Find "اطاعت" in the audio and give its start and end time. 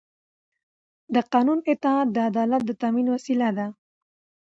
1.73-2.07